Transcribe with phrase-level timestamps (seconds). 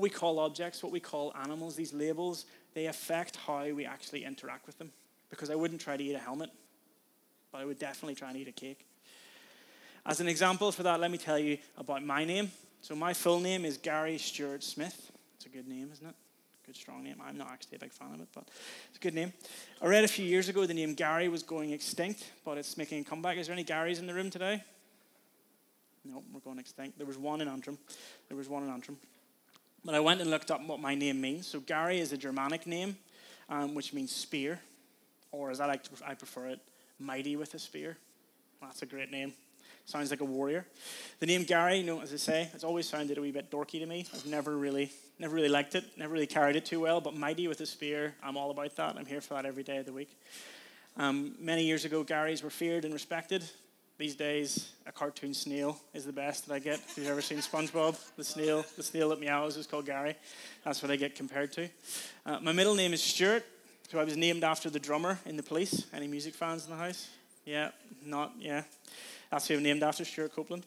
[0.00, 4.24] what we call objects, what we call animals, these labels, they affect how we actually
[4.24, 4.90] interact with them.
[5.28, 6.48] Because I wouldn't try to eat a helmet,
[7.52, 8.86] but I would definitely try and eat a cake.
[10.06, 12.50] As an example for that, let me tell you about my name.
[12.80, 15.12] So, my full name is Gary Stewart Smith.
[15.36, 16.14] It's a good name, isn't it?
[16.64, 17.16] Good, strong name.
[17.22, 18.48] I'm not actually a big fan of it, but
[18.88, 19.34] it's a good name.
[19.82, 23.02] I read a few years ago the name Gary was going extinct, but it's making
[23.02, 23.36] a comeback.
[23.36, 24.64] Is there any Garys in the room today?
[26.06, 26.96] No, we're going extinct.
[26.96, 27.76] There was one in Antrim.
[28.28, 28.96] There was one in Antrim.
[29.84, 31.46] But I went and looked up what my name means.
[31.46, 32.96] So Gary is a Germanic name,
[33.48, 34.60] um, which means spear,
[35.32, 36.60] or as I like to, I prefer it,
[36.98, 37.96] mighty with a spear.
[38.60, 39.32] That's a great name.
[39.86, 40.66] Sounds like a warrior.
[41.18, 43.80] The name Gary, you know, as I say, it's always sounded a wee bit dorky
[43.80, 44.06] to me.
[44.14, 47.00] I've never really, never really liked it, never really carried it too well.
[47.00, 48.96] But mighty with a spear, I'm all about that.
[48.96, 50.16] I'm here for that every day of the week.
[50.96, 53.42] Um, many years ago, Garys were feared and respected.
[54.00, 56.76] These days, a cartoon snail is the best that I get.
[56.78, 60.14] If you've ever seen SpongeBob, the snail, the snail that meows is called Gary.
[60.64, 61.68] That's what I get compared to.
[62.24, 63.44] Uh, my middle name is Stuart,
[63.90, 65.84] so I was named after the drummer in the police.
[65.92, 67.10] Any music fans in the house?
[67.44, 68.62] Yeah, not, yeah.
[69.30, 70.64] That's who I'm named after, Stewart Copeland.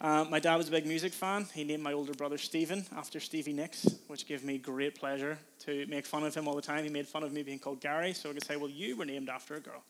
[0.00, 1.48] Uh, my dad was a big music fan.
[1.52, 5.84] He named my older brother Stephen after Stevie Nicks, which gave me great pleasure to
[5.84, 6.84] make fun of him all the time.
[6.84, 9.04] He made fun of me being called Gary, so I could say, Well, you were
[9.04, 9.82] named after a girl.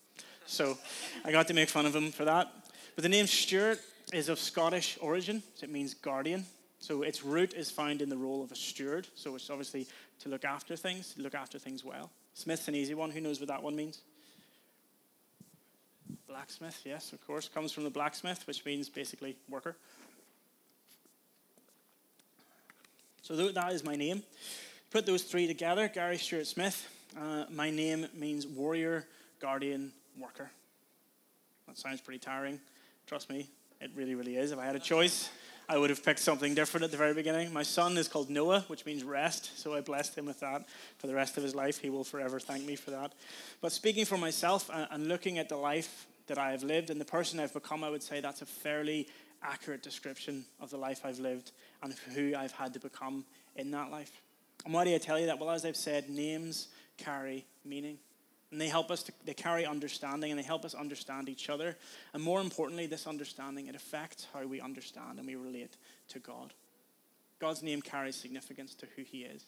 [0.46, 0.76] So
[1.24, 2.52] I got to make fun of him for that.
[3.00, 3.80] But the name Stuart
[4.12, 6.44] is of Scottish origin, so it means guardian.
[6.80, 9.06] So its root is found in the role of a steward.
[9.14, 9.86] So it's obviously
[10.18, 12.10] to look after things, look after things well.
[12.34, 13.10] Smith's an easy one.
[13.10, 14.02] Who knows what that one means?
[16.28, 17.48] Blacksmith, yes, of course.
[17.48, 19.76] Comes from the blacksmith, which means basically worker.
[23.22, 24.22] So that is my name.
[24.90, 26.86] Put those three together, Gary Stewart Smith.
[27.18, 29.06] Uh, my name means warrior,
[29.40, 30.50] guardian, worker.
[31.66, 32.60] That sounds pretty tiring.
[33.10, 33.48] Trust me,
[33.80, 34.52] it really, really is.
[34.52, 35.30] If I had a choice,
[35.68, 37.52] I would have picked something different at the very beginning.
[37.52, 41.08] My son is called Noah, which means rest, so I blessed him with that for
[41.08, 41.78] the rest of his life.
[41.78, 43.14] He will forever thank me for that.
[43.60, 47.04] But speaking for myself and looking at the life that I have lived and the
[47.04, 49.08] person I've become, I would say that's a fairly
[49.42, 51.50] accurate description of the life I've lived
[51.82, 53.24] and who I've had to become
[53.56, 54.22] in that life.
[54.64, 55.40] And why do I tell you that?
[55.40, 57.98] Well, as I've said, names carry meaning.
[58.50, 61.76] And they help us to, they carry understanding and they help us understand each other.
[62.12, 65.76] And more importantly, this understanding, it affects how we understand and we relate
[66.08, 66.52] to God.
[67.38, 69.44] God's name carries significance to who he is.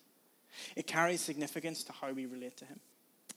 [0.77, 2.79] It carries significance to how we relate to him.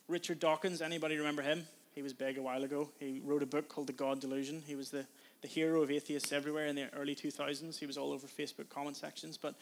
[0.07, 1.65] Richard Dawkins, anybody remember him?
[1.93, 2.89] He was big a while ago.
[2.99, 4.61] He wrote a book called The God Delusion.
[4.67, 5.05] He was the
[5.45, 7.78] the hero of atheists everywhere in the early 2000s.
[7.78, 9.38] He was all over Facebook comment sections.
[9.38, 9.53] But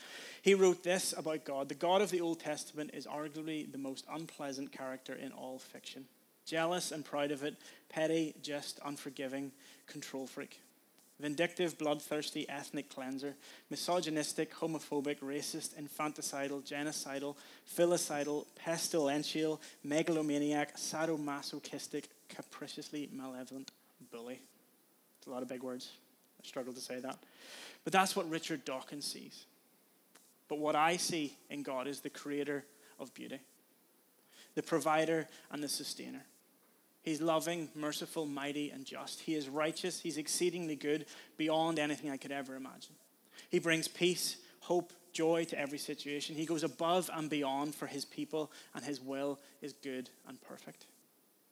[0.42, 4.06] he wrote this about God The God of the Old Testament is arguably the most
[4.10, 6.06] unpleasant character in all fiction.
[6.46, 7.58] Jealous and proud of it,
[7.90, 9.52] petty, just, unforgiving,
[9.86, 10.62] control freak.
[11.20, 13.36] Vindictive, bloodthirsty, ethnic cleanser,
[13.70, 23.70] misogynistic, homophobic, racist, infanticidal, genocidal, filicidal, pestilential, megalomaniac, sadomasochistic, capriciously malevolent
[24.12, 24.40] bully.
[25.24, 25.90] It's a lot of big words.
[26.38, 27.18] I struggle to say that.
[27.86, 29.46] But that's what Richard Dawkins sees.
[30.50, 32.66] But what I see in God is the creator
[33.00, 33.40] of beauty,
[34.56, 36.26] the provider and the sustainer.
[37.04, 39.22] He's loving, merciful, mighty, and just.
[39.22, 40.02] He is righteous.
[40.02, 41.06] He's exceedingly good
[41.38, 42.96] beyond anything I could ever imagine.
[43.50, 46.36] He brings peace, hope, joy to every situation.
[46.36, 50.86] He goes above and beyond for his people, and his will is good and perfect.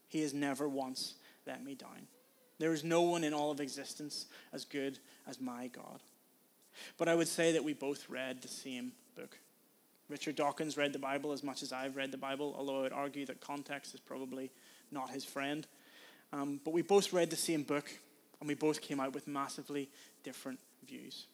[0.10, 1.14] He has never once
[1.48, 2.08] let me down.
[2.62, 6.00] There is no one in all of existence as good as my God.
[6.96, 9.36] But I would say that we both read the same book.
[10.10, 12.94] Richard Dawkins read the Bible as much as I've read the Bible, although I would
[12.94, 14.52] argue that context is probably
[14.92, 15.66] not his friend.
[16.32, 17.90] Um, but we both read the same book,
[18.40, 19.90] and we both came out with massively
[20.24, 21.26] different views.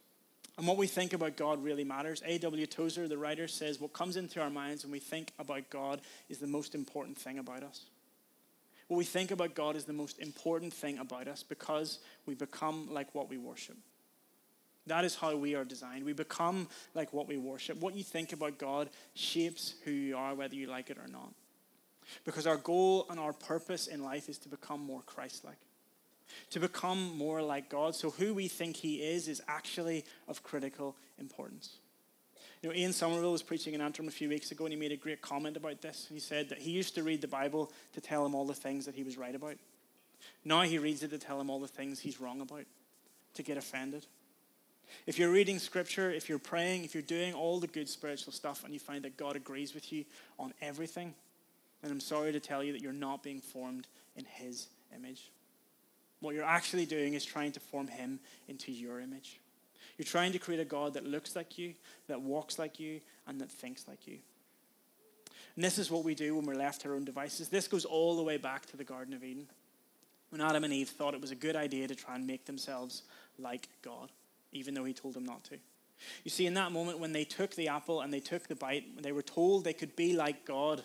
[0.57, 2.23] And what we think about God really matters.
[2.25, 2.65] A.W.
[2.67, 5.99] Tozer, the writer, says what comes into our minds when we think about God
[6.29, 7.81] is the most important thing about us.
[8.87, 12.87] What we think about God is the most important thing about us because we become
[12.91, 13.77] like what we worship.
[14.85, 16.05] That is how we are designed.
[16.05, 17.79] We become like what we worship.
[17.81, 21.33] What you think about God shapes who you are, whether you like it or not.
[22.23, 25.57] Because our goal and our purpose in life is to become more Christ like,
[26.51, 27.95] to become more like God.
[27.95, 31.79] So, who we think He is is actually of critical importance.
[32.61, 34.91] You know, Ian Somerville was preaching in Antrim a few weeks ago, and he made
[34.91, 36.07] a great comment about this.
[36.11, 38.85] He said that he used to read the Bible to tell him all the things
[38.85, 39.55] that he was right about.
[40.43, 42.65] Now he reads it to tell him all the things he's wrong about,
[43.35, 44.05] to get offended.
[45.05, 48.63] If you're reading scripture, if you're praying, if you're doing all the good spiritual stuff
[48.63, 50.05] and you find that God agrees with you
[50.39, 51.13] on everything,
[51.81, 55.29] then I'm sorry to tell you that you're not being formed in his image.
[56.21, 59.39] What you're actually doing is trying to form him into your image.
[59.97, 61.73] You're trying to create a God that looks like you,
[62.07, 64.17] that walks like you, and that thinks like you.
[65.55, 67.49] And this is what we do when we're left to our own devices.
[67.49, 69.47] This goes all the way back to the Garden of Eden,
[70.29, 73.03] when Adam and Eve thought it was a good idea to try and make themselves
[73.39, 74.11] like God,
[74.51, 75.57] even though He told them not to.
[76.23, 78.85] You see, in that moment when they took the apple and they took the bite,
[78.93, 80.83] when they were told they could be like God.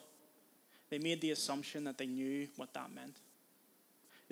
[0.88, 3.16] They made the assumption that they knew what that meant.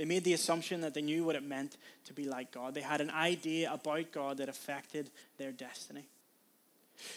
[0.00, 1.76] They made the assumption that they knew what it meant
[2.06, 2.72] to be like God.
[2.72, 6.06] They had an idea about God that affected their destiny.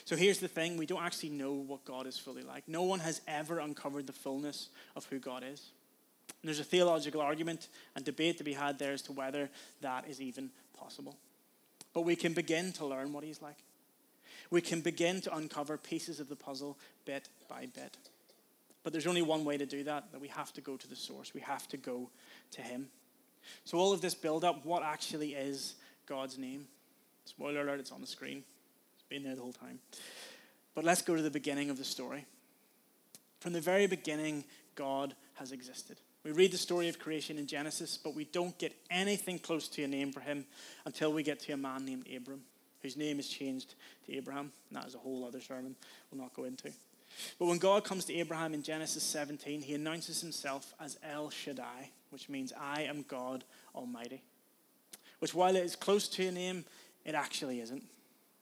[0.04, 2.68] So here's the thing we don't actually know what God is fully like.
[2.68, 5.70] No one has ever uncovered the fullness of who God is.
[6.28, 10.10] And there's a theological argument and debate to be had there as to whether that
[10.10, 11.16] is even possible.
[11.94, 13.60] But we can begin to learn what He's like.
[14.50, 17.96] We can begin to uncover pieces of the puzzle bit by bit.
[18.84, 20.96] But there's only one way to do that, that we have to go to the
[20.96, 21.34] source.
[21.34, 22.10] We have to go
[22.52, 22.90] to Him.
[23.66, 25.76] So, all of this build up, what actually is
[26.06, 26.68] God's name?
[27.26, 28.44] Spoiler alert, it's on the screen.
[28.94, 29.80] It's been there the whole time.
[30.76, 32.26] But let's go to the beginning of the story.
[33.40, 34.46] From the very beginning,
[34.76, 35.98] God has existed.
[36.24, 39.84] We read the story of creation in Genesis, but we don't get anything close to
[39.84, 40.46] a name for him
[40.86, 42.42] until we get to a man named Abram,
[42.82, 43.76] whose name is changed
[44.06, 44.52] to Abraham.
[44.70, 45.76] And that is a whole other sermon
[46.12, 46.72] we'll not go into.
[47.40, 51.90] But when God comes to Abraham in Genesis 17, he announces himself as El Shaddai,
[52.10, 53.44] which means I am God
[53.76, 54.24] Almighty.
[55.20, 56.66] Which, while it is close to a name,
[57.06, 57.84] it actually isn't.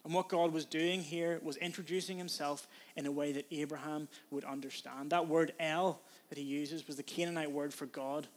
[0.03, 4.43] And what God was doing here was introducing himself in a way that Abraham would
[4.43, 5.11] understand.
[5.11, 8.27] That word El that he uses was the Canaanite word for God,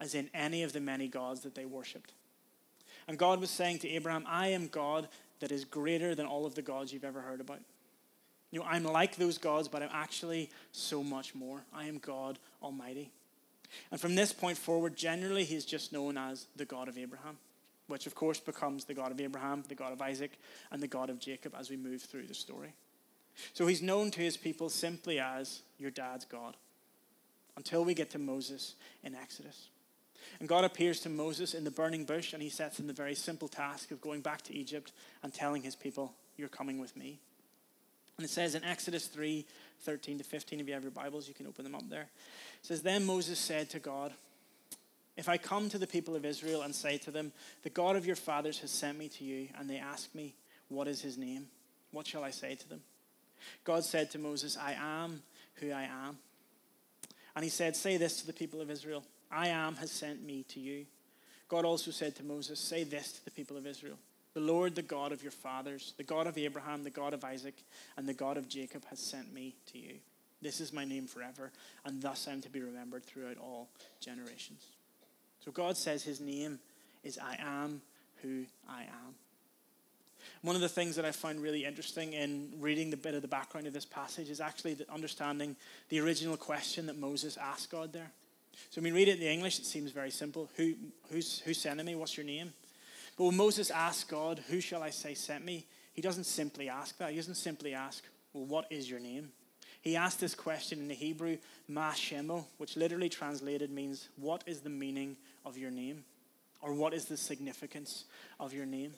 [0.00, 2.12] as in any of the many gods that they worshipped.
[3.08, 5.08] And God was saying to Abraham, I am God
[5.40, 7.60] that is greater than all of the gods you've ever heard about.
[8.50, 11.62] You know, I'm like those gods, but I'm actually so much more.
[11.74, 13.10] I am God Almighty.
[13.90, 17.36] And from this point forward, generally, he's just known as the God of Abraham,
[17.86, 20.38] which of course becomes the God of Abraham, the God of Isaac,
[20.70, 22.72] and the God of Jacob as we move through the story.
[23.52, 26.56] So he's known to his people simply as your dad's God
[27.56, 29.68] until we get to Moses in Exodus.
[30.40, 33.14] And God appears to Moses in the burning bush, and he sets him the very
[33.14, 34.92] simple task of going back to Egypt
[35.22, 37.18] and telling his people, You're coming with me.
[38.18, 39.46] And it says in Exodus 3
[39.82, 42.02] 13 to 15, if you have your Bibles, you can open them up there.
[42.02, 44.12] It says, Then Moses said to God,
[45.16, 47.30] If I come to the people of Israel and say to them,
[47.62, 50.34] The God of your fathers has sent me to you, and they ask me,
[50.68, 51.46] What is his name?
[51.92, 52.80] What shall I say to them?
[53.62, 55.22] God said to Moses, I am
[55.54, 56.18] who I am.
[57.36, 60.44] And he said, Say this to the people of Israel I am has sent me
[60.48, 60.86] to you.
[61.48, 63.96] God also said to Moses, Say this to the people of Israel
[64.34, 67.56] the Lord, the God of your fathers, the God of Abraham, the God of Isaac,
[67.96, 69.94] and the God of Jacob, has sent me to you.
[70.40, 71.50] This is my name forever,
[71.84, 73.68] and thus I am to be remembered throughout all
[74.00, 74.64] generations.
[75.44, 76.60] So God says his name
[77.02, 77.80] is I am
[78.22, 79.14] who I am.
[80.42, 83.28] One of the things that I find really interesting in reading the bit of the
[83.28, 85.56] background of this passage is actually understanding
[85.88, 88.10] the original question that Moses asked God there.
[88.70, 90.48] So when we read it in the English, it seems very simple.
[90.56, 90.74] Who,
[91.10, 91.94] who's, who's sending me?
[91.94, 92.52] What's your name?
[93.18, 95.66] But when Moses asks God, Who shall I say sent me?
[95.92, 97.10] He doesn't simply ask that.
[97.10, 99.32] He doesn't simply ask, Well, what is your name?
[99.82, 104.60] He asked this question in the Hebrew, Ma Shemo, which literally translated means, What is
[104.60, 106.04] the meaning of your name?
[106.62, 108.04] Or what is the significance
[108.38, 108.94] of your name?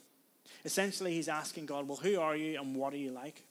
[0.65, 3.43] Essentially, he's asking God, Well, who are you and what are you like?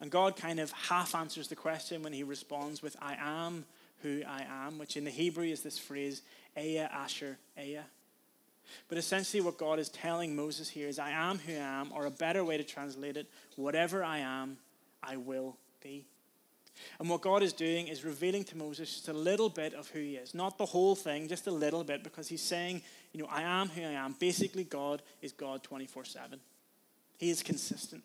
[0.00, 3.64] And God kind of half answers the question when he responds with, I am
[4.02, 6.22] who I am, which in the Hebrew is this phrase,
[6.56, 7.84] Ehyeh Asher Ehyeh.
[8.88, 12.06] But essentially, what God is telling Moses here is, I am who I am, or
[12.06, 14.58] a better way to translate it, whatever I am,
[15.02, 16.06] I will be.
[16.98, 20.00] And what God is doing is revealing to Moses just a little bit of who
[20.00, 20.34] he is.
[20.34, 23.68] Not the whole thing, just a little bit, because he's saying, you know, I am
[23.68, 24.14] who I am.
[24.18, 26.40] Basically, God is God 24 7.
[27.18, 28.02] He is consistent.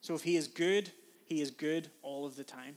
[0.00, 0.90] So if he is good,
[1.26, 2.76] he is good all of the time.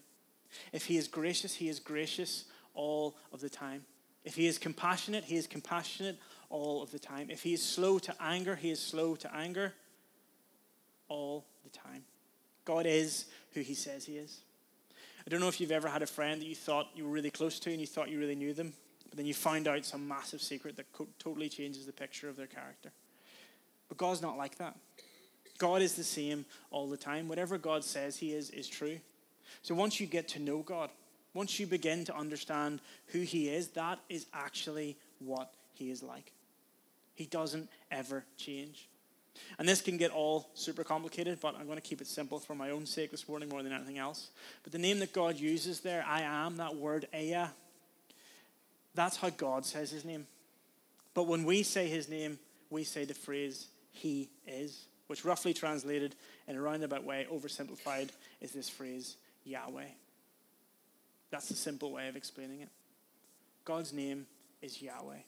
[0.74, 3.86] If he is gracious, he is gracious all of the time.
[4.24, 6.18] If he is compassionate, he is compassionate
[6.50, 7.30] all of the time.
[7.30, 9.74] If he is slow to anger, he is slow to anger
[11.08, 12.04] all the time.
[12.66, 14.42] God is who he says he is.
[15.26, 17.32] I don't know if you've ever had a friend that you thought you were really
[17.32, 18.74] close to and you thought you really knew them,
[19.10, 22.36] but then you find out some massive secret that co- totally changes the picture of
[22.36, 22.92] their character.
[23.88, 24.76] But God's not like that.
[25.58, 27.28] God is the same all the time.
[27.28, 29.00] Whatever God says he is, is true.
[29.62, 30.90] So once you get to know God,
[31.34, 36.32] once you begin to understand who he is, that is actually what he is like.
[37.16, 38.88] He doesn't ever change.
[39.58, 42.56] And this can get all super complicated, but I'm going to keep it simple for
[42.56, 44.30] my own sake this morning more than anything else.
[44.64, 47.50] But the name that God uses there, I am, that word, Ehyeh,
[48.96, 50.28] that's how God says his name.
[51.14, 54.86] But when we say his name, we say the phrase, He is.
[55.08, 56.14] which roughly translated
[56.48, 58.10] in a roundabout way, oversimplified,
[58.42, 59.88] is this phrase, Yahweh.
[61.32, 62.70] That's the simple way of explaining it.
[63.66, 64.26] God's name
[64.62, 65.20] is Yahweh.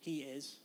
[0.00, 0.56] He is.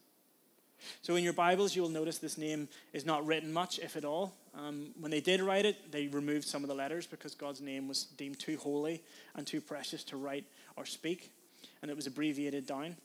[1.02, 4.34] So in your Bibles, you'll notice this name is not written much, if at all.
[4.54, 7.88] Um, when they did write it, they removed some of the letters because God's name
[7.88, 9.02] was deemed too holy
[9.36, 10.46] and too precious to write
[10.76, 11.32] or speak,
[11.82, 12.96] and it was abbreviated down.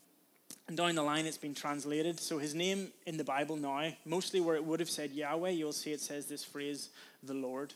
[0.68, 2.20] And down the line, it's been translated.
[2.20, 5.72] So his name in the Bible now, mostly where it would have said Yahweh, you'll
[5.72, 6.90] see it says this phrase,
[7.22, 7.74] the Lord.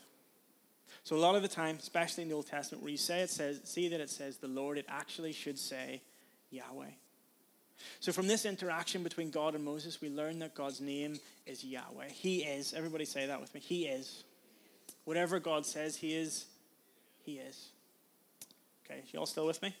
[1.05, 3.29] So a lot of the time, especially in the Old Testament, where you say it
[3.29, 6.01] says, see that it says the Lord, it actually should say
[6.49, 6.89] Yahweh.
[7.99, 12.09] So from this interaction between God and Moses, we learn that God's name is Yahweh.
[12.09, 12.73] He is.
[12.73, 13.61] Everybody say that with me.
[13.61, 14.23] He is.
[15.03, 16.45] Whatever God says He is,
[17.23, 17.67] He is.
[18.85, 19.75] Okay, you all still with me?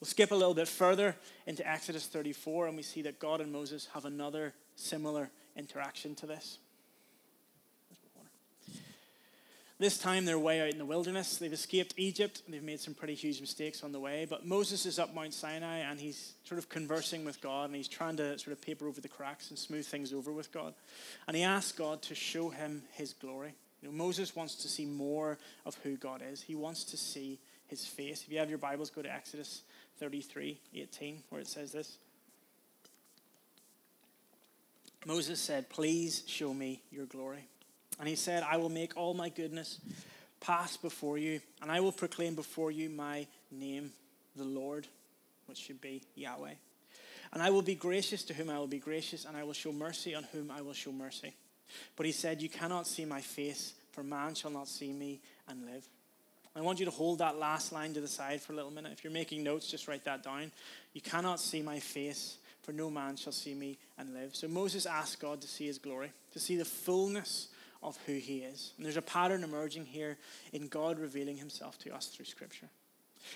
[0.00, 1.16] We'll skip a little bit further
[1.48, 6.26] into Exodus 34, and we see that God and Moses have another similar interaction to
[6.26, 6.58] this.
[9.78, 11.36] This time they're way out in the wilderness.
[11.36, 12.42] They've escaped Egypt.
[12.48, 14.26] They've made some pretty huge mistakes on the way.
[14.28, 17.88] But Moses is up Mount Sinai and he's sort of conversing with God and he's
[17.88, 20.72] trying to sort of paper over the cracks and smooth things over with God.
[21.28, 23.54] And he asks God to show him his glory.
[23.82, 26.40] You know, Moses wants to see more of who God is.
[26.40, 28.22] He wants to see his face.
[28.26, 29.62] If you have your Bibles, go to Exodus
[29.98, 31.98] 33 18, where it says this.
[35.04, 37.46] Moses said, Please show me your glory.
[37.98, 39.80] And he said, I will make all my goodness
[40.40, 43.92] pass before you, and I will proclaim before you my name,
[44.36, 44.86] the Lord,
[45.46, 46.54] which should be Yahweh.
[47.32, 49.72] And I will be gracious to whom I will be gracious, and I will show
[49.72, 51.34] mercy on whom I will show mercy.
[51.96, 55.64] But he said, You cannot see my face, for man shall not see me and
[55.66, 55.84] live.
[56.54, 58.92] I want you to hold that last line to the side for a little minute.
[58.92, 60.50] If you're making notes, just write that down.
[60.94, 64.34] You cannot see my face, for no man shall see me and live.
[64.34, 67.48] So Moses asked God to see his glory, to see the fullness
[67.86, 68.72] of who he is.
[68.76, 70.18] And there's a pattern emerging here
[70.52, 72.68] in God revealing himself to us through Scripture.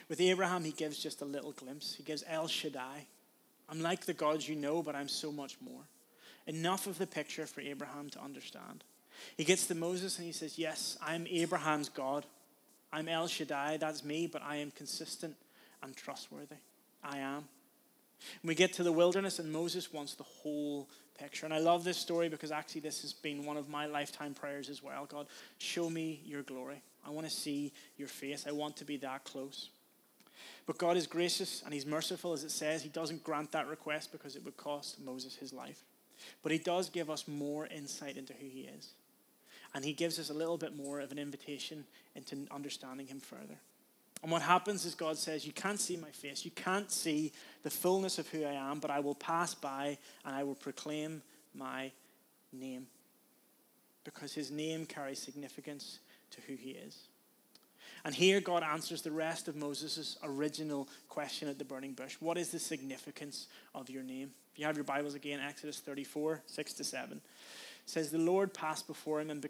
[0.08, 1.94] With Abraham, he gives just a little glimpse.
[1.94, 3.06] He gives El Shaddai.
[3.68, 5.82] I'm like the gods you know, but I'm so much more.
[6.46, 8.82] Enough of the picture for Abraham to understand.
[9.36, 12.26] He gets to Moses and he says, Yes, I'm Abraham's God.
[12.92, 15.36] I'm El Shaddai, that's me, but I am consistent
[15.80, 16.56] and trustworthy.
[17.04, 17.44] I am.
[18.44, 21.44] We get to the wilderness, and Moses wants the whole picture.
[21.44, 24.68] And I love this story because actually, this has been one of my lifetime prayers
[24.68, 25.06] as well.
[25.06, 25.26] God,
[25.58, 26.82] show me your glory.
[27.06, 28.46] I want to see your face.
[28.46, 29.70] I want to be that close.
[30.66, 32.82] But God is gracious and He's merciful, as it says.
[32.82, 35.82] He doesn't grant that request because it would cost Moses his life.
[36.42, 38.90] But He does give us more insight into who He is.
[39.74, 41.84] And He gives us a little bit more of an invitation
[42.14, 43.58] into understanding Him further.
[44.22, 46.44] And what happens is God says, You can't see my face.
[46.44, 50.34] You can't see the fullness of who I am, but I will pass by and
[50.34, 51.22] I will proclaim
[51.54, 51.92] my
[52.52, 52.86] name.
[54.04, 56.00] Because his name carries significance
[56.32, 56.96] to who he is.
[58.04, 62.38] And here God answers the rest of Moses' original question at the burning bush What
[62.38, 64.30] is the significance of your name?
[64.52, 67.20] If you have your Bibles again, Exodus 34, 6 to 7
[67.86, 69.42] says, The Lord passed before him and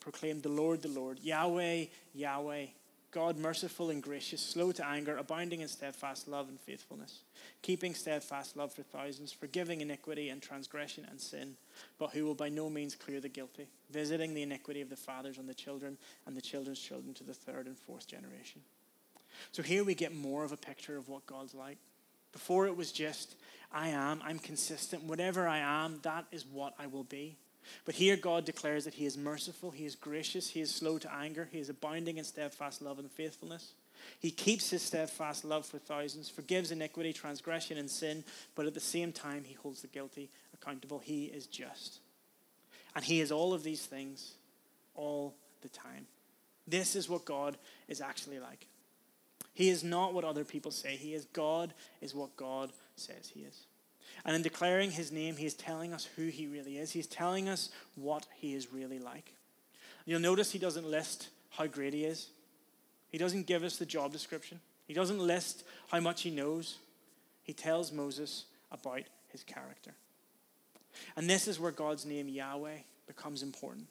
[0.00, 2.66] proclaimed, The Lord, the Lord, Yahweh, Yahweh
[3.10, 7.20] God merciful and gracious, slow to anger, abounding in steadfast love and faithfulness,
[7.62, 11.56] keeping steadfast love for thousands, forgiving iniquity and transgression and sin,
[11.98, 15.38] but who will by no means clear the guilty, visiting the iniquity of the fathers
[15.38, 15.96] on the children
[16.26, 18.60] and the children's children to the third and fourth generation.
[19.52, 21.78] So here we get more of a picture of what God's like.
[22.32, 23.36] Before it was just,
[23.72, 27.38] I am, I'm consistent, whatever I am, that is what I will be.
[27.84, 31.14] But here God declares that He is merciful, He is gracious, He is slow to
[31.14, 33.72] anger, He is abounding in steadfast love and faithfulness.
[34.20, 38.80] He keeps His steadfast love for thousands, forgives iniquity, transgression, and sin, but at the
[38.80, 40.98] same time, He holds the guilty accountable.
[40.98, 42.00] He is just.
[42.94, 44.34] And He is all of these things
[44.94, 46.06] all the time.
[46.66, 47.56] This is what God
[47.88, 48.66] is actually like.
[49.54, 51.24] He is not what other people say He is.
[51.26, 53.67] God is what God says He is.
[54.24, 56.90] And in declaring his name, he is telling us who he really is.
[56.90, 59.34] He's telling us what he is really like.
[60.04, 62.28] You'll notice he doesn't list how great he is,
[63.10, 66.78] he doesn't give us the job description, he doesn't list how much he knows.
[67.42, 69.94] He tells Moses about his character.
[71.16, 73.86] And this is where God's name, Yahweh, becomes important.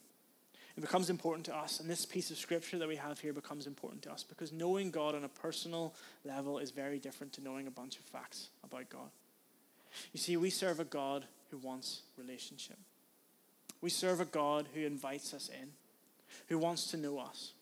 [0.77, 3.65] It becomes important to us, and this piece of scripture that we have here becomes
[3.65, 7.65] important to us because knowing God on a personal level is very different to knowing
[7.65, 9.09] a bunch of facts about God.
[10.13, 12.77] You see, we serve a God who wants relationship.
[13.81, 15.69] We serve a God who invites us in,
[16.47, 17.53] who wants to know us.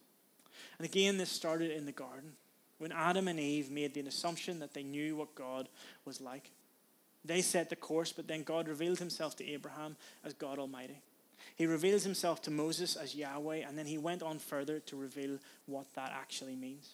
[0.78, 2.34] And again, this started in the garden
[2.78, 5.68] when Adam and Eve made the assumption that they knew what God
[6.06, 6.52] was like.
[7.24, 11.02] They set the course, but then God revealed himself to Abraham as God Almighty.
[11.56, 15.40] He reveals himself to Moses as Yahweh, and then he went on further to reveal
[15.66, 16.92] what that actually means.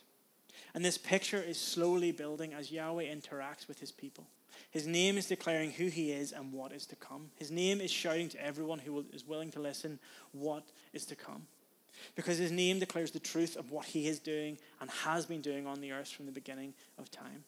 [0.74, 4.26] And this picture is slowly building as Yahweh interacts with his people.
[4.70, 7.32] His name is declaring who he is and what is to come.
[7.38, 10.00] His name is shouting to everyone who is willing to listen
[10.32, 10.64] what
[10.94, 11.48] is to come.
[12.16, 15.68] Because his name declares the truth of what he is doing and has been doing
[15.68, 17.44] on the earth from the beginning of time.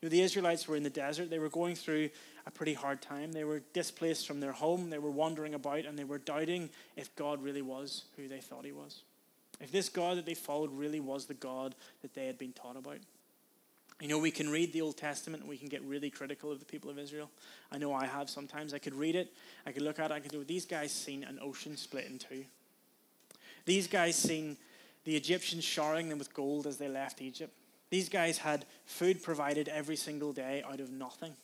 [0.00, 1.30] You know, the Israelites were in the desert.
[1.30, 2.10] They were going through
[2.46, 3.32] a pretty hard time.
[3.32, 4.90] They were displaced from their home.
[4.90, 8.64] They were wandering about and they were doubting if God really was who they thought
[8.64, 9.02] he was.
[9.60, 12.76] If this God that they followed really was the God that they had been taught
[12.76, 12.98] about.
[14.02, 16.58] You know, we can read the Old Testament and we can get really critical of
[16.58, 17.30] the people of Israel.
[17.70, 18.74] I know I have sometimes.
[18.74, 19.32] I could read it,
[19.64, 22.18] I could look at it, I could go, these guys seen an ocean split in
[22.18, 22.44] two.
[23.64, 24.56] These guys seen
[25.04, 27.54] the Egyptians showering them with gold as they left Egypt.
[27.90, 31.34] These guys had food provided every single day out of nothing.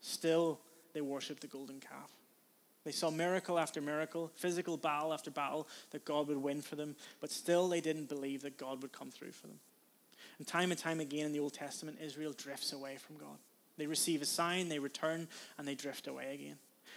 [0.00, 0.58] Still,
[0.92, 2.10] they worshipped the golden calf.
[2.84, 6.96] They saw miracle after miracle, physical battle after battle that God would win for them,
[7.20, 9.60] but still they didn't believe that God would come through for them.
[10.38, 13.38] And time and time again in the Old Testament, Israel drifts away from God.
[13.76, 16.56] They receive a sign, they return, and they drift away again.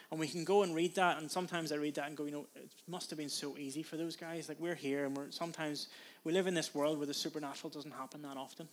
[0.09, 2.31] And we can go and read that, and sometimes I read that and go, you
[2.31, 4.47] know, it must have been so easy for those guys.
[4.47, 5.87] Like we're here, and we're sometimes
[6.23, 8.69] we live in this world where the supernatural doesn't happen that often.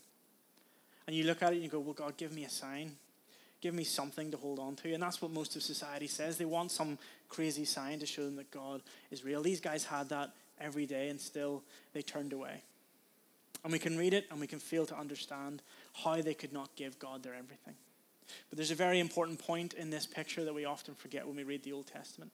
[1.07, 2.93] And you look at it and you go, well, God, give me a sign,
[3.61, 6.39] give me something to hold on to, and that's what most of society says.
[6.39, 9.43] They want some crazy sign to show them that God is real.
[9.43, 10.31] These guys had that
[10.61, 12.63] every day, and still they turned away.
[13.65, 15.63] And we can read it and we can fail to understand
[16.05, 17.75] how they could not give God their everything.
[18.51, 21.45] But there's a very important point in this picture that we often forget when we
[21.45, 22.31] read the Old Testament.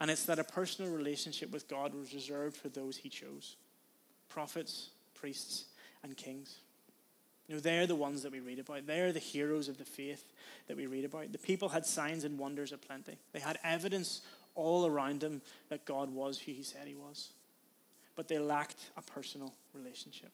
[0.00, 3.56] And it's that a personal relationship with God was reserved for those he chose
[4.28, 5.66] prophets, priests,
[6.02, 6.56] and kings.
[7.46, 8.86] You know, they're the ones that we read about.
[8.86, 10.32] They're the heroes of the faith
[10.66, 11.30] that we read about.
[11.30, 13.18] The people had signs and wonders aplenty.
[13.32, 14.22] They had evidence
[14.56, 17.30] all around them that God was who he said he was
[18.16, 20.30] but they lacked a personal relationship.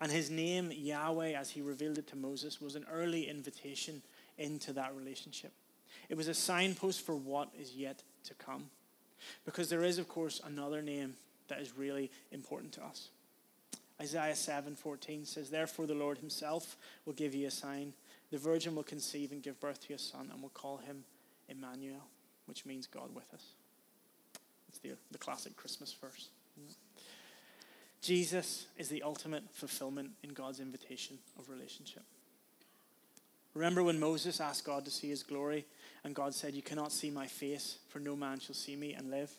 [0.00, 4.02] And his name, Yahweh, as he revealed it to Moses, was an early invitation
[4.38, 5.52] into that relationship.
[6.08, 8.70] It was a signpost for what is yet to come.
[9.44, 11.14] Because there is, of course, another name
[11.48, 13.08] that is really important to us.
[14.00, 17.94] Isaiah 7:14 says, Therefore the Lord himself will give you a sign.
[18.30, 21.04] The virgin will conceive and give birth to a son, and will call him
[21.48, 22.06] Emmanuel,
[22.46, 23.42] which means God with us.
[24.68, 26.28] It's the, the classic Christmas verse.
[28.00, 32.04] Jesus is the ultimate fulfillment in God's invitation of relationship.
[33.54, 35.66] Remember when Moses asked God to see his glory,
[36.04, 39.10] and God said, You cannot see my face, for no man shall see me and
[39.10, 39.32] live?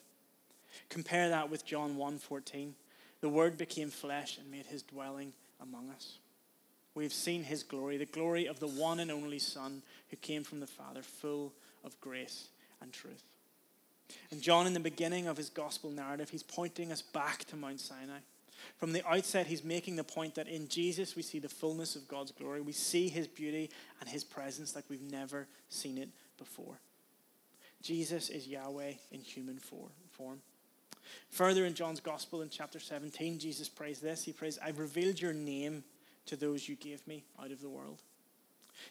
[0.88, 2.74] Compare that with John 1:14.
[3.20, 6.18] The word became flesh and made his dwelling among us.
[6.94, 10.60] We've seen his glory, the glory of the one and only Son who came from
[10.60, 11.52] the Father, full
[11.84, 12.48] of grace
[12.80, 13.29] and truth.
[14.30, 17.80] And John, in the beginning of his gospel narrative, he's pointing us back to Mount
[17.80, 18.18] Sinai.
[18.76, 22.08] From the outset, he's making the point that in Jesus we see the fullness of
[22.08, 22.60] God's glory.
[22.60, 23.70] We see his beauty
[24.00, 26.78] and his presence like we've never seen it before.
[27.82, 30.40] Jesus is Yahweh in human form.
[31.30, 34.24] Further in John's Gospel in chapter 17, Jesus prays this.
[34.24, 35.82] He prays, I've revealed your name
[36.26, 38.02] to those you gave me out of the world.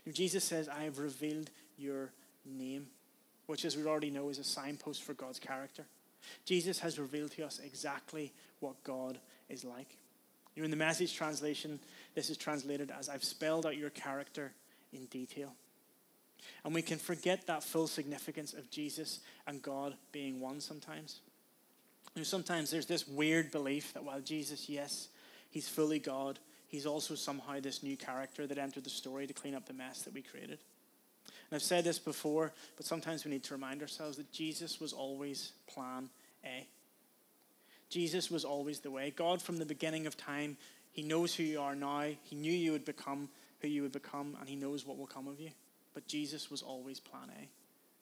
[0.05, 2.11] Now, Jesus says, I have revealed your
[2.45, 2.87] name
[3.49, 5.83] which, as we already know, is a signpost for God's character.
[6.45, 9.17] Jesus has revealed to us exactly what God
[9.49, 9.97] is like.
[10.53, 11.79] You know, in the message translation,
[12.13, 14.51] this is translated as I've spelled out your character
[14.93, 15.55] in detail.
[16.63, 21.21] And we can forget that full significance of Jesus and God being one sometimes.
[22.13, 25.07] You know, sometimes there's this weird belief that while Jesus, yes,
[25.49, 29.55] he's fully God, he's also somehow this new character that entered the story to clean
[29.55, 30.59] up the mess that we created.
[31.49, 34.93] And I've said this before, but sometimes we need to remind ourselves that Jesus was
[34.93, 36.09] always plan
[36.45, 36.67] A.
[37.89, 39.11] Jesus was always the way.
[39.15, 40.57] God, from the beginning of time,
[40.91, 42.05] He knows who you are now.
[42.23, 43.29] He knew you would become
[43.61, 45.49] who you would become, and He knows what will come of you.
[45.93, 47.47] But Jesus was always plan A.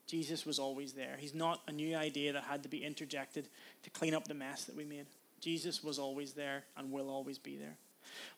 [0.08, 1.16] Jesus was always there.
[1.18, 3.48] He's not a new idea that had to be interjected
[3.84, 5.06] to clean up the mess that we made.
[5.42, 7.78] Jesus was always there and will always be there.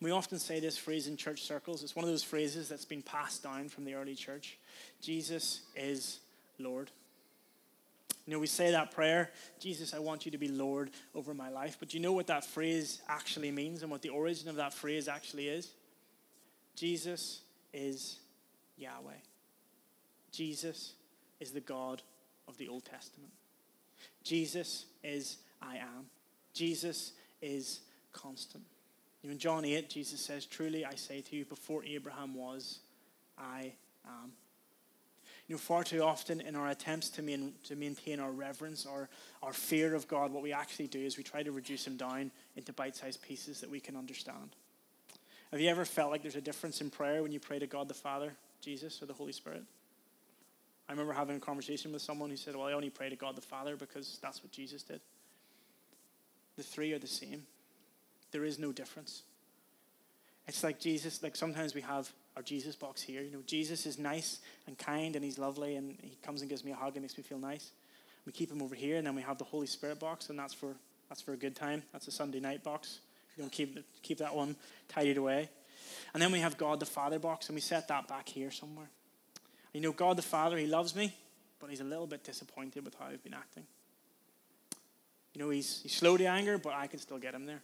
[0.01, 1.83] We often say this phrase in church circles.
[1.83, 4.57] It's one of those phrases that's been passed down from the early church.
[5.01, 6.19] Jesus is
[6.57, 6.91] Lord.
[8.25, 11.49] You know, we say that prayer, Jesus, I want you to be Lord over my
[11.49, 11.77] life.
[11.79, 15.07] But you know what that phrase actually means and what the origin of that phrase
[15.07, 15.71] actually is?
[16.75, 17.41] Jesus
[17.73, 18.19] is
[18.77, 19.13] Yahweh.
[20.31, 20.93] Jesus
[21.39, 22.01] is the God
[22.47, 23.31] of the Old Testament.
[24.23, 26.05] Jesus is I am.
[26.53, 27.81] Jesus is
[28.13, 28.63] constant.
[29.21, 32.79] You know, in John 8, Jesus says, Truly I say to you, before Abraham was,
[33.37, 33.73] I
[34.05, 34.31] am.
[35.47, 39.09] You know, far too often in our attempts to, main, to maintain our reverence or
[39.41, 42.31] our fear of God, what we actually do is we try to reduce him down
[42.55, 44.55] into bite sized pieces that we can understand.
[45.51, 47.87] Have you ever felt like there's a difference in prayer when you pray to God
[47.87, 49.63] the Father, Jesus, or the Holy Spirit?
[50.87, 53.35] I remember having a conversation with someone who said, Well, I only pray to God
[53.35, 55.01] the Father because that's what Jesus did.
[56.57, 57.43] The three are the same,
[58.31, 59.23] there is no difference.
[60.47, 63.21] It's like Jesus, like sometimes we have our Jesus box here.
[63.21, 66.63] You know, Jesus is nice and kind and he's lovely and he comes and gives
[66.63, 67.71] me a hug and makes me feel nice.
[68.25, 70.53] We keep him over here and then we have the Holy Spirit box and that's
[70.53, 70.75] for
[71.07, 71.83] that's for a good time.
[71.91, 72.99] That's a Sunday night box.
[73.35, 74.55] You don't keep keep that one
[74.87, 75.49] tidied away.
[76.13, 78.89] And then we have God the Father box and we set that back here somewhere.
[79.73, 81.13] You know, God the Father, He loves me,
[81.59, 83.65] but He's a little bit disappointed with how I've been acting.
[85.33, 87.61] You know, He's, he's slow to anger, but I can still get Him there.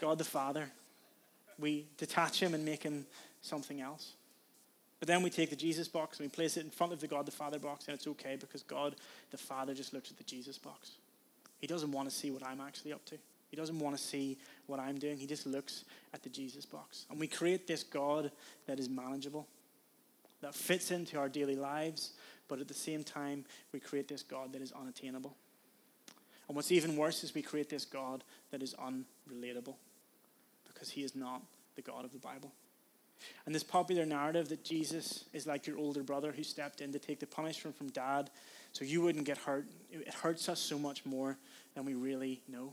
[0.00, 0.70] God the Father,
[1.58, 3.06] we detach him and make him
[3.42, 4.14] something else.
[4.98, 7.06] But then we take the Jesus box and we place it in front of the
[7.06, 8.96] God the Father box, and it's okay because God
[9.30, 10.92] the Father just looks at the Jesus box.
[11.58, 13.16] He doesn't want to see what I'm actually up to.
[13.50, 15.18] He doesn't want to see what I'm doing.
[15.18, 15.84] He just looks
[16.14, 17.06] at the Jesus box.
[17.10, 18.30] And we create this God
[18.66, 19.46] that is manageable,
[20.40, 22.12] that fits into our daily lives,
[22.48, 25.34] but at the same time, we create this God that is unattainable.
[26.46, 29.74] And what's even worse is we create this God that is unrelatable
[30.80, 31.42] because he is not
[31.76, 32.50] the God of the Bible.
[33.44, 36.98] And this popular narrative that Jesus is like your older brother who stepped in to
[36.98, 38.30] take the punishment from dad
[38.72, 41.36] so you wouldn't get hurt, it hurts us so much more
[41.74, 42.72] than we really know.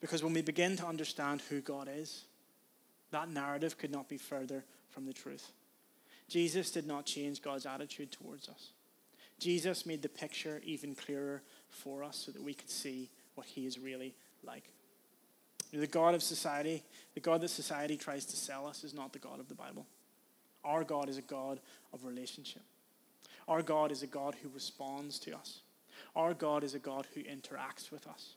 [0.00, 2.24] Because when we begin to understand who God is,
[3.10, 5.52] that narrative could not be further from the truth.
[6.28, 8.70] Jesus did not change God's attitude towards us.
[9.38, 13.66] Jesus made the picture even clearer for us so that we could see what he
[13.66, 14.72] is really like.
[15.80, 16.84] The God of society,
[17.14, 19.86] the God that society tries to sell us, is not the God of the Bible.
[20.64, 21.58] Our God is a God
[21.92, 22.62] of relationship.
[23.48, 25.60] Our God is a God who responds to us.
[26.14, 28.34] Our God is a God who interacts with us,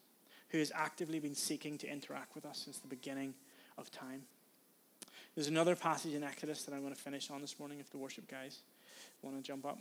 [0.50, 3.36] who has actively been seeking to interact with us since the beginning
[3.78, 4.24] of time.
[5.36, 8.00] There's another passage in Exodus that I'm going to finish on this morning if the
[8.00, 8.62] worship guys
[9.22, 9.78] want to jump up.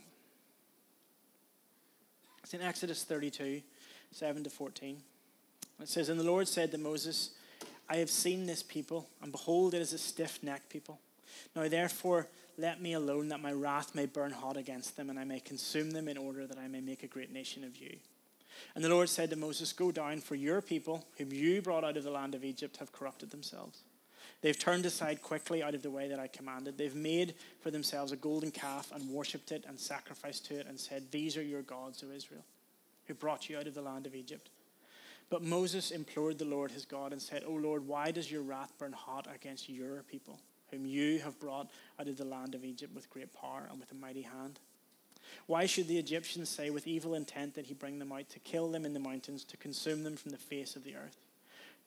[2.42, 3.62] It's in Exodus 32,
[4.12, 4.98] 7 to 14.
[5.80, 7.30] It says, And the Lord said to Moses,
[7.88, 10.98] I have seen this people, and behold, it is a stiff necked people.
[11.54, 15.24] Now therefore, let me alone, that my wrath may burn hot against them, and I
[15.24, 17.96] may consume them in order that I may make a great nation of you.
[18.74, 21.96] And the Lord said to Moses, Go down, for your people, whom you brought out
[21.96, 23.82] of the land of Egypt, have corrupted themselves.
[24.42, 26.76] They've turned aside quickly out of the way that I commanded.
[26.76, 30.78] They've made for themselves a golden calf and worshipped it and sacrificed to it and
[30.78, 32.44] said, These are your gods, O Israel,
[33.06, 34.50] who brought you out of the land of Egypt.
[35.28, 38.72] But Moses implored the Lord his God and said, O Lord, why does your wrath
[38.78, 40.38] burn hot against your people,
[40.70, 43.90] whom you have brought out of the land of Egypt with great power and with
[43.90, 44.60] a mighty hand?
[45.46, 48.70] Why should the Egyptians say with evil intent that he bring them out to kill
[48.70, 51.16] them in the mountains, to consume them from the face of the earth?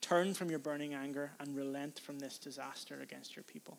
[0.02, 3.78] Turn from your burning anger and relent from this disaster against your people.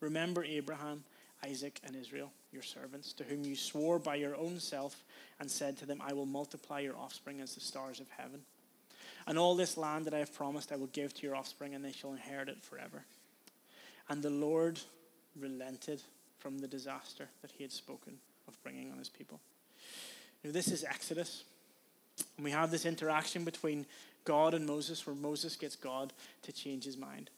[0.00, 1.04] Remember Abraham,
[1.44, 5.04] Isaac, and Israel, your servants, to whom you swore by your own self
[5.40, 8.42] and said to them, I will multiply your offspring as the stars of heaven.
[9.28, 11.84] And all this land that I have promised I will give to your offspring, and
[11.84, 13.04] they shall inherit it forever.
[14.08, 14.80] And the Lord
[15.38, 16.00] relented
[16.38, 18.14] from the disaster that he had spoken
[18.48, 19.38] of bringing on his people.
[20.42, 21.44] Now, this is Exodus.
[22.36, 23.84] And we have this interaction between
[24.24, 27.28] God and Moses where Moses gets God to change his mind.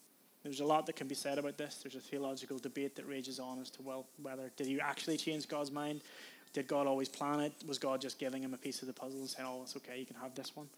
[0.45, 1.81] There's a lot that can be said about this.
[1.83, 5.49] There's a theological debate that rages on as to well whether did he actually change
[5.49, 6.03] God's mind
[6.53, 7.53] did God always plan it?
[7.67, 9.99] Was God just giving him a piece of the puzzle and saying, oh, it's okay,
[9.99, 10.69] you can have this one?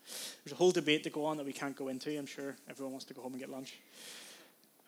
[0.45, 2.17] There's a whole debate to go on that we can't go into.
[2.17, 3.79] I'm sure everyone wants to go home and get lunch.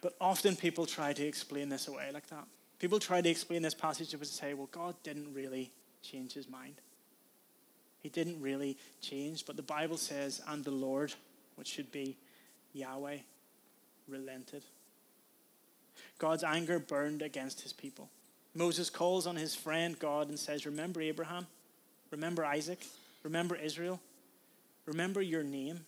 [0.02, 2.44] But often people try to explain this away like that.
[2.78, 5.70] People try to explain this passage to say, well, God didn't really
[6.02, 6.74] change his mind.
[8.00, 9.46] He didn't really change.
[9.46, 11.14] But the Bible says, and the Lord,
[11.56, 12.18] which should be
[12.74, 13.18] Yahweh,
[14.06, 14.64] relented.
[16.18, 18.10] God's anger burned against his people.
[18.54, 21.46] Moses calls on his friend God and says, Remember Abraham,
[22.10, 22.84] remember Isaac,
[23.22, 24.00] remember Israel,
[24.86, 25.80] remember your name,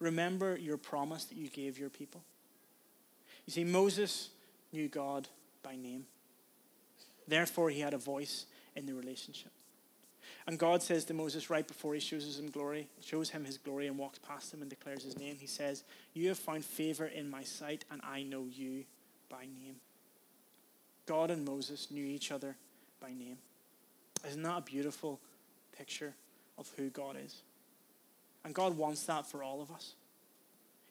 [0.00, 2.22] remember your promise that you gave your people.
[3.46, 4.30] You see, Moses
[4.72, 5.28] knew God
[5.62, 6.06] by name.
[7.28, 9.52] Therefore, he had a voice in the relationship.
[10.46, 13.88] And God says to Moses right before he shows him glory, shows him his glory
[13.88, 15.82] and walks past him and declares his name, he says,
[16.14, 18.84] You have found favor in my sight, and I know you
[19.28, 19.76] by name.
[21.06, 22.56] God and Moses knew each other
[23.00, 23.38] by name.
[24.26, 25.20] Isn't that a beautiful
[25.76, 26.14] picture
[26.58, 27.42] of who God is?
[28.44, 29.94] And God wants that for all of us.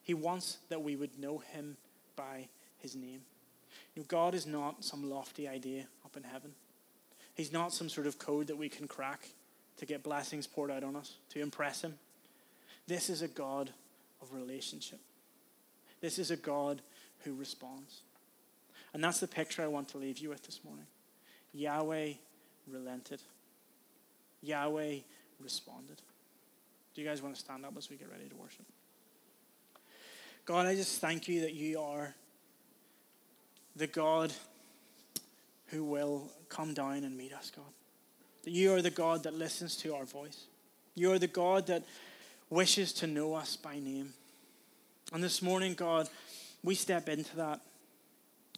[0.04, 1.78] He wants that we would know him
[2.16, 2.48] by
[2.78, 3.22] his name.
[3.96, 6.52] You know, God is not some lofty idea up in heaven.
[7.34, 9.28] He's not some sort of code that we can crack
[9.78, 11.96] to get blessings poured out on us, to impress Him.
[12.88, 13.70] This is a God
[14.22, 15.00] of relationship.
[16.02, 16.82] This is a God
[17.24, 18.02] who responds.
[18.96, 20.86] And that's the picture I want to leave you with this morning.
[21.52, 22.14] Yahweh
[22.66, 23.20] relented,
[24.42, 25.00] Yahweh
[25.44, 26.02] responded.
[26.94, 28.64] Do you guys want to stand up as we get ready to worship?
[30.46, 32.16] God, I just thank you that you are
[33.76, 34.32] the God
[35.68, 37.66] who will come down and meet us, God.
[38.46, 40.46] That you are the God that listens to our voice.
[40.96, 41.84] You are the God that
[42.50, 44.14] wishes to know us by name.
[45.12, 46.08] And this morning, God,
[46.64, 47.60] we step into that.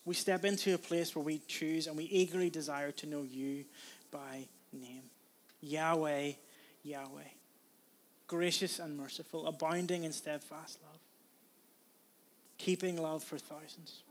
[0.08, 3.66] We step into a place where we choose and we eagerly desire to know you
[4.10, 5.04] by name.
[5.60, 6.32] Yahweh,
[6.84, 7.30] Yahweh.
[8.26, 11.02] Gracious and merciful, abounding in steadfast love,
[12.58, 14.04] keeping love for thousands.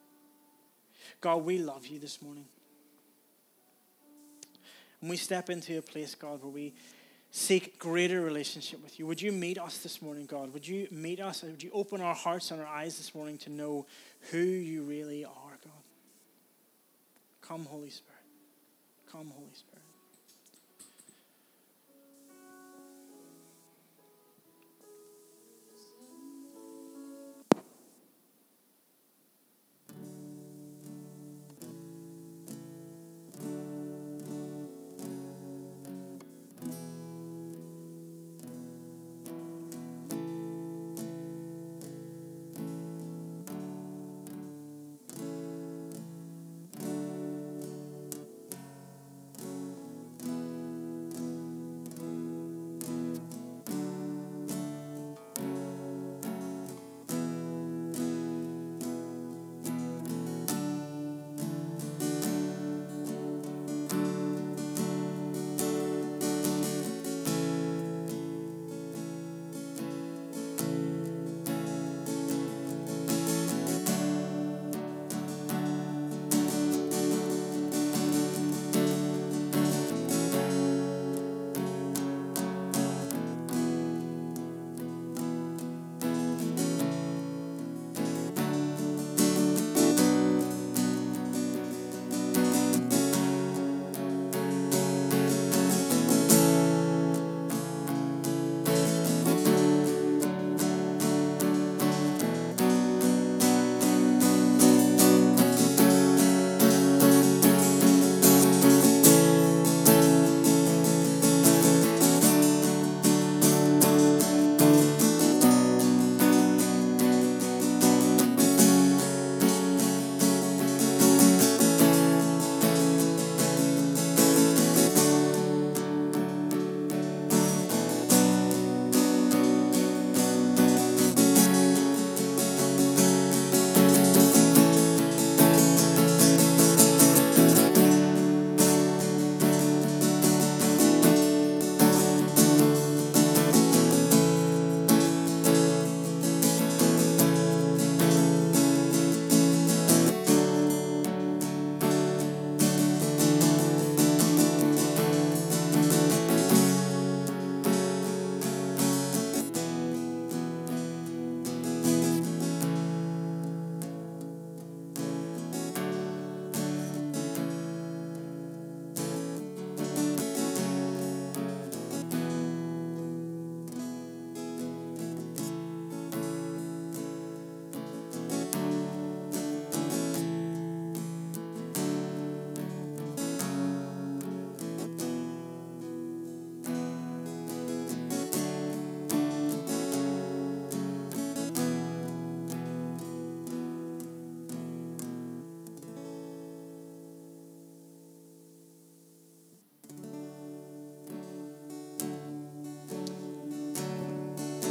[1.23, 2.45] God, we love you this morning.
[5.01, 6.75] And we step into a place, God, where we
[7.31, 9.07] seek greater relationship with you.
[9.07, 10.53] Would you meet us this morning, God?
[10.53, 11.43] Would you meet us?
[11.43, 13.87] Would you open our hearts and our eyes this morning to know
[14.31, 15.46] who you really are?
[17.49, 18.17] Come, Holy Spirit.
[19.11, 19.76] Come, Holy Spirit.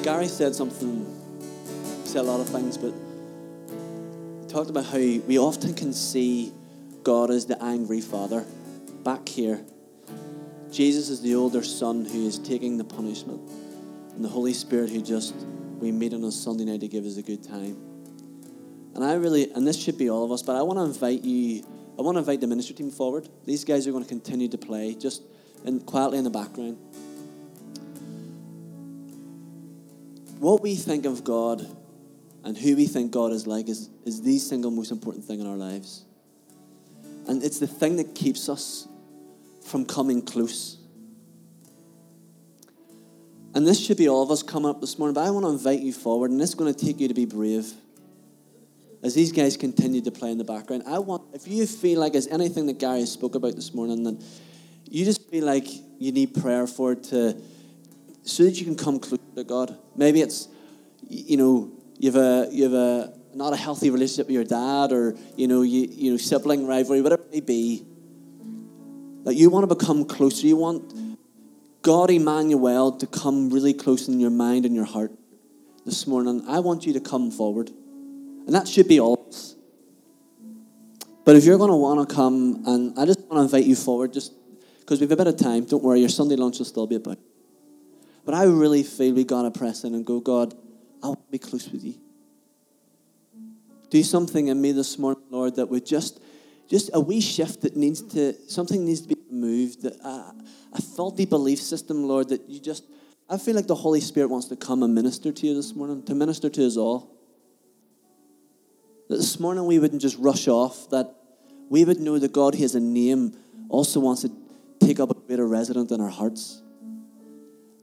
[0.06, 1.04] Gary said something,
[2.04, 2.94] said a lot of things, but
[4.40, 6.54] he talked about how we often can see
[7.02, 8.46] God as the angry father.
[9.04, 9.66] Back here,
[10.72, 13.42] Jesus is the older son who is taking the punishment,
[14.14, 15.34] and the Holy Spirit who just
[15.80, 17.76] we meet on a Sunday night to give us a good time.
[18.94, 21.24] And I really, and this should be all of us, but I want to invite
[21.24, 21.66] you,
[21.98, 23.28] I want to invite the ministry team forward.
[23.46, 25.24] These guys are going to continue to play just
[25.64, 26.78] in, quietly in the background.
[30.46, 31.66] What we think of God
[32.44, 35.48] and who we think God is like is, is the single most important thing in
[35.48, 36.06] our lives.
[37.28, 38.88] And it's the thing that keeps us
[39.66, 40.78] from coming close.
[43.56, 45.50] And this should be all of us coming up this morning, but I want to
[45.50, 47.74] invite you forward, and this is going to take you to be brave.
[49.02, 52.12] As these guys continue to play in the background, I want, if you feel like
[52.12, 54.24] there's anything that Gary spoke about this morning, then
[54.88, 55.66] you just feel like
[55.98, 57.36] you need prayer for it to,
[58.26, 59.78] so that you can come close to God.
[59.96, 60.48] Maybe it's,
[61.08, 64.92] you know, you have a, you have a, not a healthy relationship with your dad,
[64.92, 67.86] or you know, you, you know, sibling rivalry, whatever it may be.
[69.24, 70.48] That you want to become closer.
[70.48, 70.94] You want
[71.82, 75.12] God Emmanuel to come really close in your mind and your heart
[75.86, 76.44] this morning.
[76.48, 77.70] I want you to come forward.
[77.70, 79.16] And that should be all.
[81.26, 83.76] But if you're going to want to come, and I just want to invite you
[83.76, 84.32] forward, just
[84.80, 85.66] because we have a bit of time.
[85.66, 87.18] Don't worry, your Sunday lunch will still be about.
[88.26, 90.56] But I really feel we got to press in and go, God,
[91.04, 91.94] I want to be close with you.
[93.92, 96.20] Do something in me this morning, Lord, that would just,
[96.68, 99.84] just a wee shift that needs to, something needs to be removed.
[99.84, 100.32] That uh,
[100.74, 102.84] a faulty belief system, Lord, that you just,
[103.30, 106.02] I feel like the Holy Spirit wants to come and minister to you this morning,
[106.04, 107.16] to minister to us all.
[109.08, 111.14] That this morning we wouldn't just rush off, that
[111.70, 113.38] we would know that God, He has a name,
[113.70, 114.32] also wants to
[114.80, 116.64] take up a greater resident in our hearts.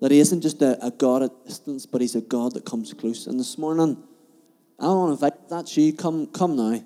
[0.02, 2.92] That He isn't just a, a God at distance, but He's a God that comes
[2.92, 3.28] close.
[3.28, 3.96] And this morning,
[4.76, 6.82] I don't want to invite that you come, come now.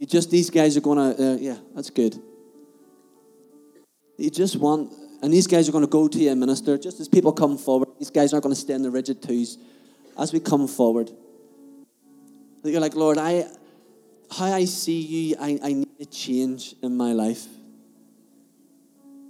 [0.00, 2.20] You just these guys are going to, uh, yeah, that's good.
[4.16, 4.92] You just want,
[5.22, 6.76] and these guys are going to go to you and minister.
[6.76, 9.58] Just as people come forward, these guys aren't going to stay in the rigid twos.
[10.18, 11.08] As we come forward,
[12.64, 13.44] you're like, Lord, I,
[14.36, 17.46] how I see you, I, I need a change in my life.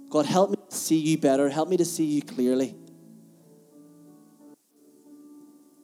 [0.09, 1.49] God, help me to see you better.
[1.49, 2.75] Help me to see you clearly.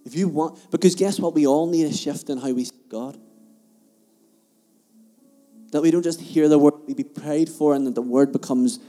[0.04, 1.34] If you want, because guess what?
[1.34, 3.18] We all need a shift in how we see God.
[5.72, 8.32] That we don't just hear the word, we be prayed for, and that the word
[8.32, 8.80] becomes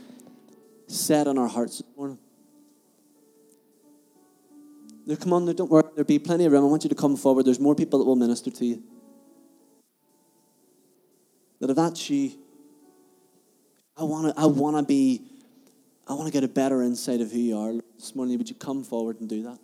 [0.87, 2.19] set on our hearts this morning.
[5.05, 5.83] Now, come on, don't worry.
[5.95, 6.65] There'll be plenty of room.
[6.65, 7.45] I want you to come forward.
[7.45, 8.83] There's more people that will minister to you.
[11.59, 12.31] That if that's you,
[13.99, 15.21] I want to I wanna be,
[16.07, 17.73] I want to get a better insight of who you are.
[17.97, 19.57] This morning, would you come forward and do that?